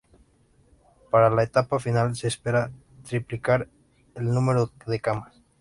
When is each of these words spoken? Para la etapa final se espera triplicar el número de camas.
Para 1.11 1.29
la 1.29 1.43
etapa 1.43 1.77
final 1.79 2.15
se 2.15 2.27
espera 2.27 2.71
triplicar 3.07 3.69
el 4.15 4.31
número 4.33 4.71
de 4.87 4.99
camas. 4.99 5.43